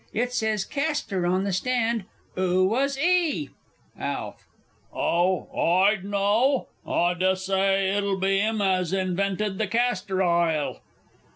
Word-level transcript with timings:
It 0.13 0.33
says 0.33 0.65
"Castor" 0.65 1.27
on 1.27 1.43
the 1.43 1.53
stand. 1.53 2.05
'Oo 2.35 2.65
was 2.67 2.97
'e? 2.97 3.49
ALF. 3.99 4.47
Oh, 4.91 5.47
I 5.55 5.93
d' 5.97 6.05
know. 6.05 6.69
I 6.87 7.13
dessay 7.13 7.95
it'll 7.95 8.17
be 8.17 8.39
'im 8.39 8.63
as 8.63 8.93
invented 8.93 9.59
the 9.59 9.67
Castor 9.67 10.23
Ile. 10.23 10.79